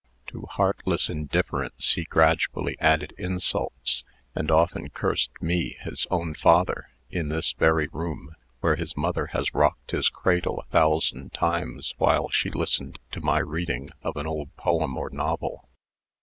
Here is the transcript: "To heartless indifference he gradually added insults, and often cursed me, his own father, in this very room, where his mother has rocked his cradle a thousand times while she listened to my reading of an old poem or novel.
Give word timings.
"To 0.31 0.47
heartless 0.49 1.11
indifference 1.11 1.93
he 1.93 2.05
gradually 2.05 2.75
added 2.79 3.13
insults, 3.19 4.03
and 4.33 4.49
often 4.49 4.89
cursed 4.89 5.29
me, 5.41 5.77
his 5.79 6.07
own 6.09 6.33
father, 6.33 6.89
in 7.11 7.29
this 7.29 7.53
very 7.53 7.87
room, 7.87 8.35
where 8.61 8.75
his 8.77 8.97
mother 8.97 9.27
has 9.27 9.53
rocked 9.53 9.91
his 9.91 10.09
cradle 10.09 10.57
a 10.59 10.71
thousand 10.71 11.33
times 11.33 11.93
while 11.99 12.29
she 12.29 12.49
listened 12.49 12.97
to 13.11 13.21
my 13.21 13.37
reading 13.41 13.91
of 14.01 14.17
an 14.17 14.25
old 14.25 14.55
poem 14.55 14.97
or 14.97 15.11
novel. 15.11 15.69